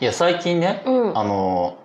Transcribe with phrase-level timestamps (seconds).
[0.00, 1.18] いや最近ね、うん。
[1.18, 1.78] あの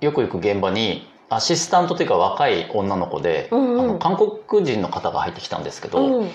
[0.00, 3.80] よく行く現場にアシスタントというか若い女の子で、うんうん。
[3.80, 6.30] あの韓国人の方が入ってきたんですけど、うん。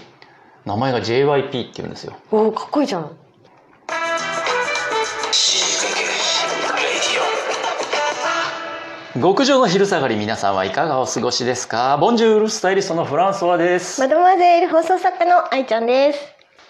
[0.65, 2.13] 名前が JYP って言うんですよ。
[2.31, 3.11] おーかっこいいじゃん。
[9.21, 11.97] 極上の昼下がり皆さんはいかがお過ごしですか？
[11.97, 16.19] ボンジュールスタイリストのフランソワです、マドマゼール放送作家の愛ちゃんです。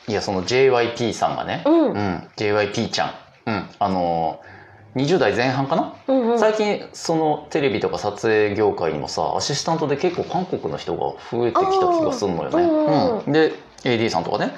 [0.10, 1.94] いやその JYP さんがね、うん。
[2.36, 3.12] JYP ちゃん、
[3.46, 4.42] うん、あの
[4.96, 6.40] 20代前半かな、うんうん。
[6.40, 11.00] 最近そのテレビとか撮影業界にもさアシスタントで結構韓国の人が
[11.32, 12.64] 増えてきた気がするのよね。
[12.64, 14.54] うんうんで AD さんとかね。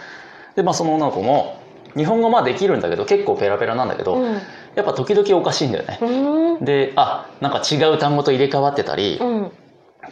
[0.55, 1.59] で、まあ、その女の子も
[1.95, 4.34] 日本語まあできるんだけど結構ペラペラなんだけど、うん。
[4.75, 5.99] やっぱ時々おかしいんだよね。
[6.02, 6.66] うん。
[6.66, 9.52] であなんか違う単語と入れ替わってたり、うん。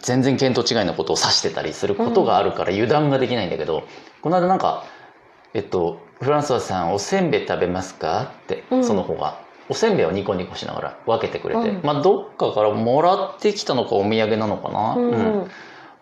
[0.02, 3.84] 全然見当違いのことを指してたりすることがあるから油断ができないんだけど、
[4.22, 4.86] この間なんか
[5.54, 8.84] 「えっとフランソワさんおせんべい食べますか?」って、うん。
[8.84, 9.43] その子が
[9.74, 11.82] おせんべいをニコニコしながら分けてくれて、うん。
[11.84, 15.10] まあどっかからもらってきたのかお土産なのかな「うん。
[15.10, 15.52] うん。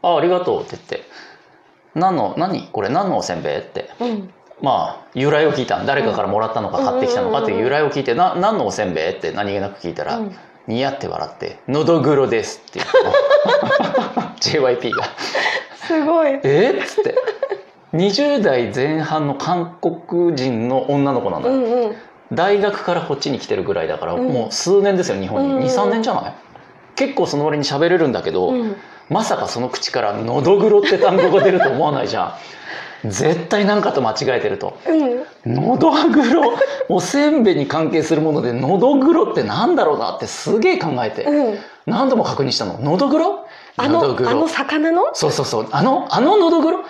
[0.01, 1.03] あありがとう」って言って
[1.95, 3.89] 「何の何これ何のおせんべい?」って。
[4.01, 4.33] うん。
[4.61, 9.31] まあ由来を聞いた誰かからもらったのか買ってきたのかっていう由来を聞いて「な何のおせんべい?」って。
[9.31, 10.35] 何気なく聞いたら、うん。
[10.67, 12.87] ニヤって笑って「のどぐろです」って言っ
[14.13, 15.03] たの JYP が。
[15.75, 16.79] すごい「え？
[16.79, 17.15] っ?」つって。
[17.93, 21.95] 20代前半の韓国人の女の子なのよ、うんうん
[22.31, 24.27] 大学からこっちに来てるぐらいだから、うん。
[24.27, 25.63] もう数年ですよ日本に、うん。
[25.63, 26.33] 23年じゃない？
[26.95, 28.75] 結構その割に喋れるんだけど、うん。
[29.09, 32.37] まさかその口から「のどぐろ」って単語が出ると思わないじゃ
[33.05, 33.09] ん。
[33.09, 34.77] 絶対何かと間違えてると。
[34.87, 35.53] うん。
[35.53, 36.53] のどぐろ
[36.87, 41.57] おせんべいに関係するものでのどぐろってなんだろうなってすげえ考えて、うん。
[41.87, 42.79] 何度も確認したの。
[42.79, 45.03] のどぐろあのどぐろのあの魚の？
[45.13, 45.67] そうそうそう。
[45.71, 46.83] あのあののどぐろ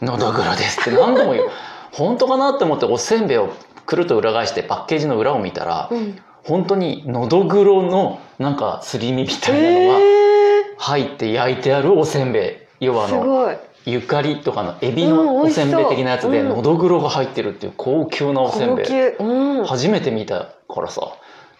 [0.00, 1.50] のどぐろですって何度も言う。
[1.92, 3.52] 本当かなって思っておせんべいを
[3.86, 6.18] くるっと裏返してパッケージの裏を見たら、うん。
[6.44, 12.84] 本当にのどぐろのなんかすり身みたいなのがへ入って焼いてあるおせんべい。
[12.86, 16.48] 要はーあのゆかりとかのエビうんのおせんべい的なやつでうん。
[16.48, 19.16] のどぐろが入ってるっていう高級なおせんべい。
[19.16, 19.66] うん。
[19.66, 21.02] 初めて見たからさ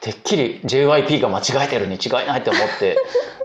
[0.01, 2.97] てっきり JYP が間違えてるに違いないって思って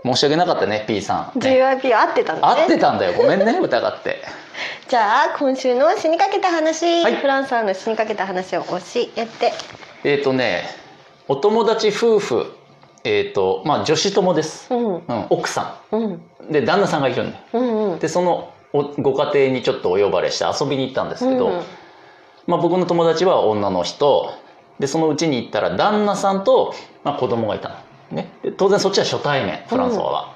[0.04, 2.62] 申し訳なかったね P さん、ね、JYP 合ってたんだね。
[2.62, 3.12] 合ってたんだよ。
[3.12, 4.22] ごめんね疑って
[4.88, 7.16] じゃあ今週の死にかけた話、はい。
[7.16, 8.78] フランさんの死にかけた話を教
[9.16, 9.52] えて。
[10.04, 10.64] えっ、とね
[11.28, 12.52] お友達夫婦
[13.04, 14.94] えっ、とまあ女子友です、うん。
[14.96, 16.02] うん、奥さうん。
[16.12, 17.98] んで旦那さんがいるんだようんうん。
[17.98, 21.62] でそのおご家庭にちょっとお呼ばれして遊びに行ったんですけど、うん
[22.46, 24.32] まあ、僕の友達は女の人。
[24.78, 27.76] でそのうちに行ったら旦那さんと、まあ、子供がいたの、
[28.10, 30.35] ね、で当然そっちは初対面フランソワは。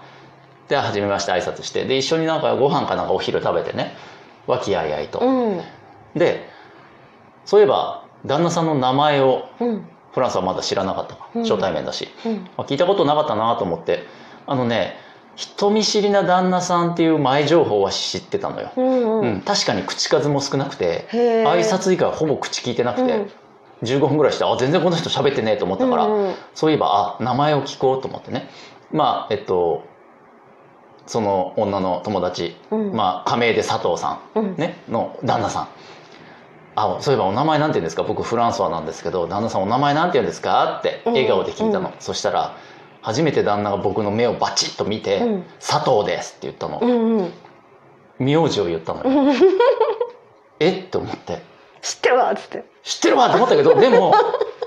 [0.70, 1.84] で初めまして挨拶して。
[1.84, 3.94] で一緒になんかご飯かなんかお昼食べてね。
[4.46, 5.18] 和気あいあいと。
[5.18, 5.60] うん。
[6.14, 6.48] で
[7.44, 9.86] そういえば旦那さんの名前をうん。
[10.12, 11.16] フランスはまだ知らなかった。
[11.34, 11.42] うん。
[11.42, 12.34] 初対面だし、うん。
[12.56, 14.04] まあ、聞いたことなかったなと思って。
[14.46, 14.96] あのね
[15.36, 18.72] 人見知りな旦那さんっていう前情報は知ってたのよ。
[18.76, 19.36] うんううん。
[19.36, 23.30] ん、確かに口数も少なくて挨拶以外はほぼ口聞いてなくて、うん。
[23.82, 26.34] 15分ぐらいしてあ全然この人喋ってねえと思ったから、うんうん。
[26.54, 28.48] そういえばあ名前を聞こうと思ってね。
[28.92, 29.84] まあえっと
[31.10, 32.92] その女の友達、うん。
[32.92, 34.56] まあ仮名で佐藤さん、うん。
[34.56, 35.68] ね、の旦那さん。
[36.76, 38.04] あそういえばお名前なんて言うんですか？
[38.04, 40.78] 僕フランソワなんですけど旦那さんお名前なんて言うんですか？
[40.78, 41.94] って笑顔で聞いたの、うん。
[41.98, 42.54] そしたら
[43.02, 45.44] 初めて旦那が僕の目をバチッと見て「うん。
[45.58, 47.32] 佐藤です」って言ったの、うんうん。
[48.20, 49.36] 名字を言ったのよ、う ん
[50.60, 50.70] え？
[50.70, 51.42] って思って。
[51.82, 52.64] 知ってるわっつって。
[52.84, 54.14] 知ってるわと思ったけどでも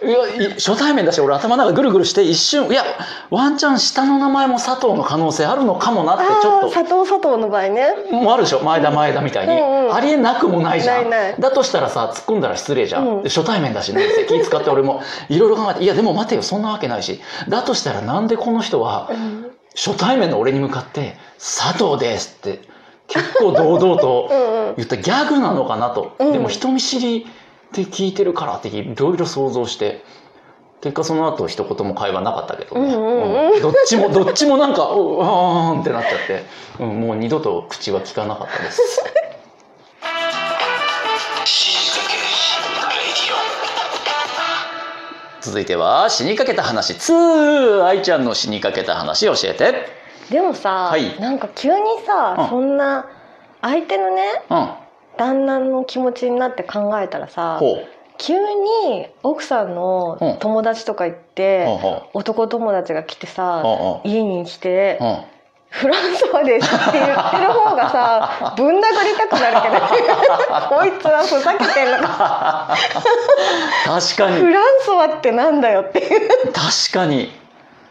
[0.05, 2.83] いやい初対面だし俺頭の中ぐるぐるして一瞬いや
[3.29, 7.87] ワンチャン下の名前も佐藤の可能性あるのかもなってちょっああ佐藤佐藤の場合ね。
[8.09, 8.61] ともうあるでしょ？
[8.61, 9.93] 前田前田みたいに、うんうん。
[9.95, 11.09] ありえなくもないじゃん。
[11.39, 13.23] だとしたらさ突っ込んだら失礼じゃん、うん。
[13.23, 15.01] で初対面だしね気使って俺も。
[15.29, 17.21] いろいろ考えていやでも待てよそんなわけないし。
[17.47, 19.51] だとしたらなんでこの人はうん。
[19.75, 22.61] 初対面の俺に向かって「佐藤です」って
[23.07, 24.29] 結構堂々と
[24.77, 26.31] 言ったギャグなのかなと、うん。
[26.31, 27.27] でも人見知り
[27.73, 30.03] って聞いてるからっていろいろ想像して
[30.81, 36.43] 結果その後一言も会話なかったけどね、どっちもどっちもなんか「うわーん」ってなっちゃって、
[36.79, 38.81] うん、もう二度と口は聞かなかったです。
[45.41, 46.93] 続いては死にかけた話。
[46.93, 49.87] 2愛ちゃんの死にかけた話教えて。
[50.29, 51.19] でもさ、はい。
[51.19, 51.75] なんか急に
[52.05, 52.49] さ、うん。
[52.49, 53.05] そんな
[53.61, 54.82] 相手のねうん
[55.17, 57.59] 旦那の気持ちになって考えたらさ
[58.17, 59.75] 急に奥さんうん。
[59.75, 61.67] の友達とか行って、
[62.13, 63.63] 男友達が来てさ、
[64.03, 65.17] 家に来て、うん。
[65.73, 69.81] フランソワですって言ってる方がさ ぶん殴りたくなるけど
[70.69, 72.75] こいつはふざけてんのか。
[73.83, 74.39] 確かに。
[74.39, 76.29] フランソワってなんだよっていう。
[76.53, 77.31] 確かに。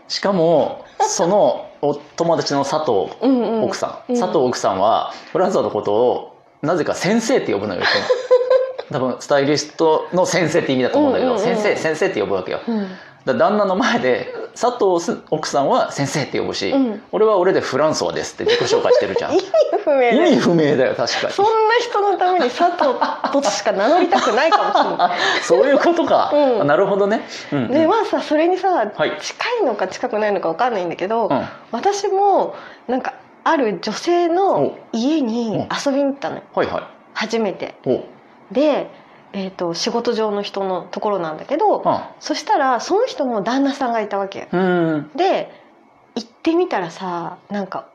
[0.07, 3.41] しかもそのお友達の佐藤うん。
[3.41, 4.21] うん奥さん、うん。
[4.21, 6.32] 佐藤奥さんはフランソワのことを
[6.63, 7.83] なぜか先生って呼ぶのよ
[8.93, 12.61] 多分スタイリストの先生って意味だと思うんだけど、うんうんうん先生先生って呼ぶわけよ。
[12.67, 12.89] うん。
[13.25, 17.03] だ旦那の前で佐藤奥さんは先生って呼ぶし、うん。
[17.13, 19.33] 俺は俺でフランソワですって自己紹介してるじゃん。
[19.35, 19.45] 意味
[19.85, 21.33] 不明意で味不明だよ確かに。
[21.33, 21.51] そんな
[21.81, 22.95] 人のために佐藤
[23.33, 25.19] としか名乗りたくないかもしれない。
[25.43, 26.61] そういうことか、うん。
[26.63, 27.69] あなるほどね、うんうん。
[27.69, 29.17] でまあさそれにさ、はい。
[29.21, 31.49] 近いのか近くないのかわかんないんだけど、うん。
[31.71, 32.55] 私も
[32.89, 36.43] なんかある女性の家に遊びに行ったのよ。
[36.55, 36.83] はいはい。
[37.15, 37.75] 初めて。
[37.85, 38.05] お。
[38.53, 38.91] で、
[39.33, 45.11] えー、と仕事上の人のところなんだけどあそしたらその人も旦那さんがいたわけうん。
[45.17, 45.51] で
[46.15, 47.89] 行ってみたらさなんか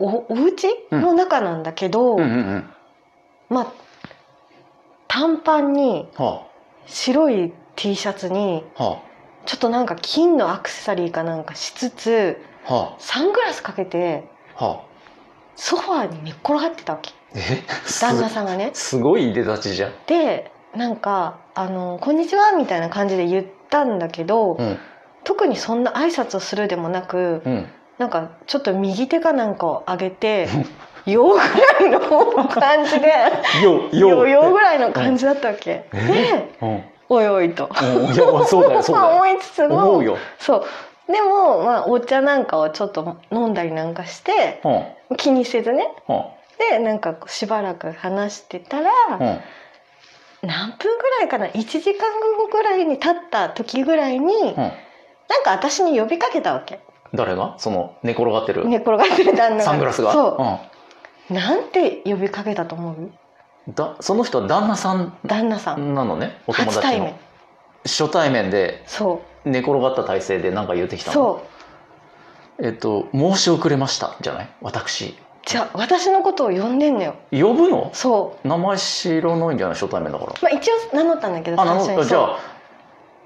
[0.00, 2.70] おお家の中なんだけど、うんうんうん。
[3.48, 3.72] まあ
[5.06, 6.46] 短パンには
[6.86, 9.02] 白い T シャツにあは
[9.46, 14.88] ちょっとなんか金のアクセサリーかなんかしつつあはサングラスかけてあはあ。
[15.54, 17.12] ソファーに寝っ転がってたわけ。
[17.34, 17.62] え？
[18.00, 18.70] 旦那さんがね。
[18.74, 19.92] すごいいでたちじゃん。
[20.06, 24.78] でなんかあの「こんにちは」みたいな感じで言ったんだけど、うん。
[25.24, 27.68] 特にそんな挨拶をするでもなくうん。
[27.98, 30.48] なんかちょっと右手かなんかを上げて
[31.06, 33.12] 「よ」ぐらいの感じで
[33.62, 35.88] 「よよよ」ぐらいの感じだったわけ。
[35.92, 37.68] でうん「おいおい」と。
[37.82, 38.04] うん。
[38.14, 39.08] いやそうだよそうだよ。
[39.16, 40.02] 思いつつも
[40.38, 40.64] そう
[41.08, 44.72] でも、まあ、お茶なんかをちょっと飲んだりなんかしてうん。
[44.72, 44.84] うん
[45.16, 45.88] 気にせずね。
[46.06, 46.22] うん。
[46.58, 49.40] でなんかしばらく話してたら、うん。
[50.42, 52.00] 何分ぐらいかな？1時間
[52.36, 54.54] 後ぐらいに経った時ぐらいに、うん。
[54.54, 54.72] なん
[55.44, 56.80] か私に呼びかけたわけ。
[57.14, 57.54] 誰が？
[57.56, 58.68] その寝転がってる。
[58.68, 59.62] 寝転がってる旦那が。
[59.62, 60.12] サングラスが？
[60.12, 60.60] そ
[61.30, 61.32] う。
[61.32, 62.94] なんて呼びかけたと思う？
[62.94, 63.14] うん
[63.74, 65.94] だその人は旦那さん旦那さん。
[65.94, 66.38] なのね？
[66.46, 66.82] お友達の。
[66.82, 67.14] 初対面。
[67.84, 68.82] 初対面で。
[68.86, 71.14] そ寝転がった体勢で何か言ってきうたの？
[71.14, 71.42] そ
[72.60, 72.66] う。
[72.66, 74.48] えっと申し遅れましたじゃない？
[74.60, 75.16] 私。
[75.46, 77.14] じゃあ私のことを呼んでんのよ。
[77.30, 77.90] 呼ぶの？
[77.94, 79.76] そ名前知らないんじゃない？
[79.76, 80.32] 初対面だから。
[80.32, 81.96] う、まあ、一応名乗ったんだけどあな最初に。
[81.96, 82.38] のじゃあ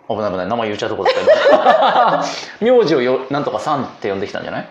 [0.08, 0.46] 危ない危ない。
[0.48, 2.24] 名前言っちゃうとこだっ
[2.60, 2.64] た。
[2.66, 4.68] よ 名字をよなんとかさんって呼んできたんじゃない？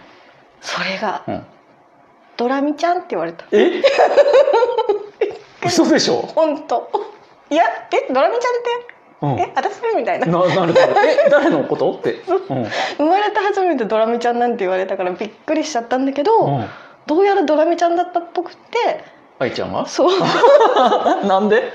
[0.61, 1.45] それがうん
[2.37, 3.45] 「ドラミちゃん」って言われた。
[3.51, 3.81] え？
[5.65, 6.89] 嘘でしょ、本当。
[7.49, 8.13] いやえ？
[8.13, 8.53] ドラミちゃん
[9.21, 10.25] うん、え私みたいな。
[10.25, 10.73] ななる
[11.25, 11.91] え誰のこと？
[11.93, 12.13] って、
[12.49, 12.53] う。
[12.55, 12.65] ん。
[12.97, 16.65] 生まれて初めてドラミちゃんなんて言われたからびっくりしちゃったんだけど、うん、
[17.05, 19.03] どうやらドラミちゃんだったっぽくて。
[19.39, 20.19] 愛ちゃんがそう。
[21.27, 21.71] なんで、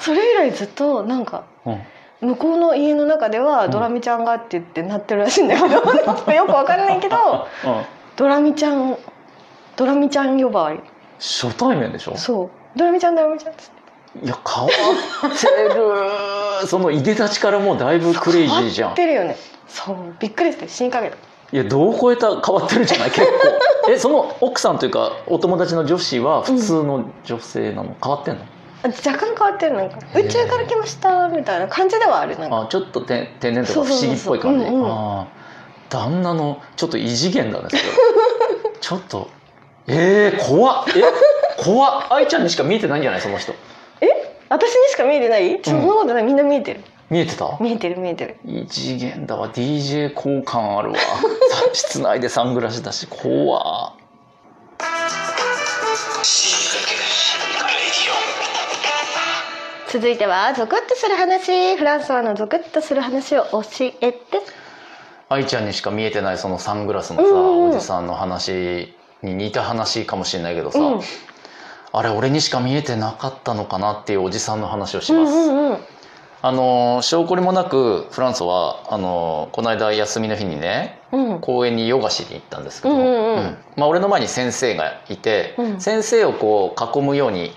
[0.00, 1.70] それ以来ずっとなんかう
[2.26, 3.70] ん、向こうの家の中ではうん。
[3.70, 5.74] ドラミちゃんがって言ってなってるらしいんだけど
[6.32, 7.16] よくわかんないけど
[7.64, 7.82] うん、
[8.16, 8.96] ドラミちゃん
[9.76, 10.80] ドラミちゃん呼ばわり。
[11.20, 12.16] 初対面でしょ？
[12.16, 12.50] そう。
[12.76, 13.78] ドラミちゃんドラミちゃんっつって。
[14.24, 15.80] いや変わってる
[16.66, 18.88] そのいでたちからもうだいぶクレイジーじゃん。
[18.88, 19.36] 変わってるよね。
[19.68, 21.16] そうびっくりして死にかけた。
[21.50, 23.10] いやどう超えた変わってるじゃない？
[23.10, 23.32] 結構。
[23.92, 28.40] えその奥さんというかお友達の女子は普通の女性なの、変わってんの？
[28.84, 29.98] あ若干変わってるなんか。
[30.14, 34.66] 宇宙から来ましたみたいな感じではあるなんかあちょっとて天然とか不思議っぽい感じ。
[34.66, 34.86] うんうん。
[34.86, 35.38] あー
[35.90, 37.68] 旦那のちょっと異次元だね
[38.82, 39.28] ちょっと
[39.86, 40.84] えー、怖っ。
[40.94, 41.02] え
[41.64, 42.06] 怖っ。
[42.12, 43.20] 愛ちゃんにしか見えてないんじゃない？
[43.22, 43.54] その人
[44.48, 45.60] 私にしか見えてない？
[45.62, 46.22] そんなことない。
[46.24, 46.80] みんな見えてる。
[47.10, 47.56] 見えてた？
[47.60, 48.36] 見えてる見えてる。
[48.46, 49.48] 異次元だわ。
[49.52, 50.96] DJ 交換あるわ。
[50.98, 51.04] さ
[51.72, 53.92] 室内でサングラスだし怖っ。
[59.90, 61.76] 続いてはゾクッとする話。
[61.76, 63.62] フランスはのゾクッとする話を教
[64.02, 64.20] えて。
[65.30, 67.70] 愛ちゃんにしか見えてないそのサングラスのさ、うんうん。
[67.70, 71.00] おじさんの話に似た話かもしれないけどさ、うん
[71.92, 75.34] あれ俺にしか見えてなかったのかなっていうおじさんの話をしうんます。
[75.34, 75.78] うんうん
[76.40, 81.40] あの証拠りもなくフランソはあのこの間休みの日にねうん。
[81.40, 83.56] 公園にヨガしに行ったんですけど、うんうんうん。
[83.76, 85.80] まあ、俺の前に先生がいて、うん。
[85.80, 87.52] 先生をこう囲むように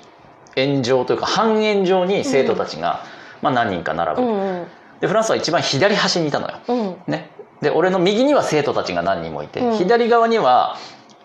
[0.55, 3.03] 円状というか半円状に生徒たちが、
[3.41, 4.67] まあ、何人か並ぶ、うんうん。
[5.00, 6.55] でフランスは一番左端にいたのよ。
[6.67, 6.95] うん。
[7.07, 7.29] ね、
[7.61, 9.77] で俺の右には生徒たちが何人もいて、うん。
[9.77, 10.77] 左側には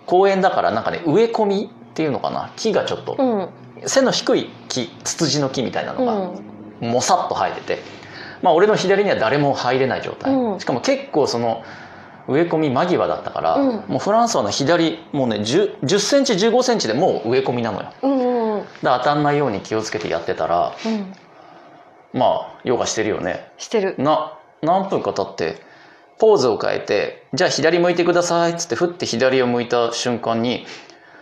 [0.05, 2.53] 公園だからなんかね植え込みっていうのかな？
[2.57, 3.89] 木がちょっと、うん。
[3.89, 6.13] 背の低い木ツツジの木みたいなのが
[6.83, 6.91] うん。
[6.91, 7.79] もさっと生えてて、
[8.43, 10.61] まあ、俺の左には誰も入れない状態、うん。
[10.61, 11.65] しかも結構その
[12.29, 13.85] 植え込み間際だったから、うん。
[13.89, 17.91] もうフランスはの左もうね1 0センチ1 5センチでもう植え込みなのよ。
[18.03, 18.65] うんうんうん。
[18.83, 21.15] だ当たんないように気をつけてやってたらうん。
[22.13, 23.51] まあヨガしてるよね。
[23.57, 23.95] してる。
[23.97, 25.65] な何分か経って
[26.19, 30.67] ポーズを変えてじゃあ左向いてくださいっつってふって左を向いた瞬間に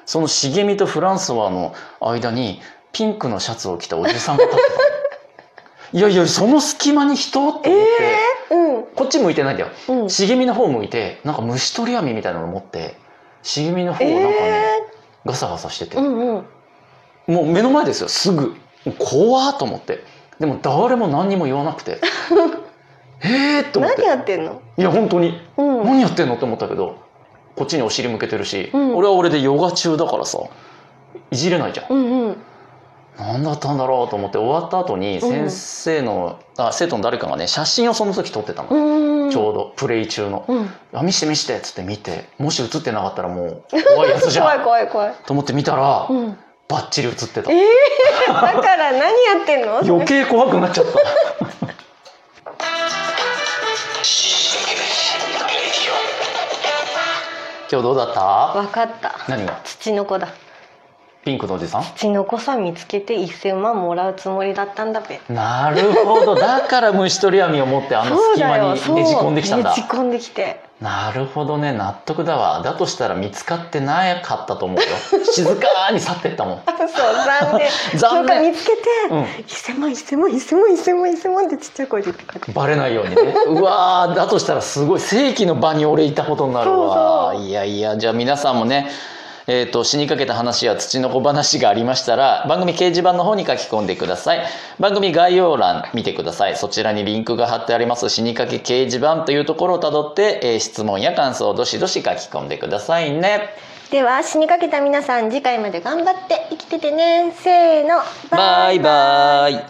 [0.06, 2.60] その茂みとフランソワの間に
[2.92, 4.84] ピンクのシャツを着たおじさんが立ってたの。
[5.92, 7.86] いやいやその隙間に人って思っ
[8.48, 8.82] て、うん。
[8.96, 9.70] こっち向いてないんだよ。
[9.88, 10.10] うん。
[10.10, 12.96] 茂みの方向いてなんか虫取り網みたいなの持って
[13.42, 14.64] 茂みの方をなんかね、え
[15.24, 16.44] ガサガサしてて、ー、うんうん。
[17.34, 18.08] もう目の前ですよ。
[18.08, 18.56] すぐ
[18.98, 20.04] 怖っと思って。
[20.38, 22.00] でも誰も何にも言わなくて。
[23.22, 24.02] えーって思って。
[24.02, 24.60] 何やってんの？
[24.76, 25.40] いや本当に。
[25.56, 25.84] うん。
[25.84, 26.34] 何やってんの？
[26.34, 27.03] って思ったけど
[27.56, 28.96] こっちにお尻向けてるし、うん。
[28.96, 30.38] 俺は俺でヨガ中だからさ
[31.30, 32.36] いじれないじゃん、うんうん。
[33.18, 39.30] 何だったんだろうと思って終わった後に先生の、あ生徒の誰かがね写真をその時撮ってたの、うん。
[39.30, 40.44] ちょうどプレイ中の。
[40.48, 43.62] うん「あ見して見して」っつって見てもし映ってなかったらもう
[43.94, 45.14] 怖いやつじゃ怖いん怖い怖い。
[45.26, 46.38] と思って見たら、うん。
[46.66, 47.52] バッチリ映ってた。
[47.52, 49.08] えー、だから何や
[49.42, 49.78] ってんの？
[49.80, 51.73] 余計怖くなっちゃった
[57.74, 58.20] 今日どうだった？
[58.20, 59.16] わかった。
[59.28, 59.60] 何が？
[59.64, 60.28] 土の子だ。
[61.24, 61.82] ピンクのおじさん？
[61.82, 65.20] 土の子さん見つけて1000万もらうつもりだったんだべ。
[65.28, 66.36] なるほど。
[66.36, 69.70] だから虫取り網を持ってあの隙間にねじ込んできたんだ。
[69.70, 71.72] ねじ込んできてなるほどね。
[71.72, 72.60] 納得だわ。
[72.62, 74.84] だとしたら見つかってなかったと思うよ。
[75.32, 76.62] 静かに去ってったもん。
[76.66, 76.88] そう
[77.24, 77.70] 残念。
[77.98, 78.42] 残念。
[78.52, 79.22] 見つけて、うん。
[79.22, 82.12] 1000万1000万1000万1000万1000万ってちっちゃい声で
[82.52, 83.34] バレないようにね。
[83.46, 87.32] うわーだとしたらすごい正規の場に俺いたことになるわ。
[87.34, 88.90] いやいやじゃあ皆さんもね
[89.46, 94.44] えー、と死にかけた話や土の子話がありましたら番組掲示板の方に書き込んでください。
[94.80, 96.56] 番組概要欄見てください。
[96.56, 98.08] そちらにリンクが貼ってあります。
[98.08, 103.50] 死にかけ掲示板というところをたどって、えー質問や感想をどしどし書き込んでくださいね。
[103.90, 107.32] では死にかけた皆さん次回まで頑張って生きててね。
[107.36, 108.02] せーの。
[108.30, 109.54] バイバイ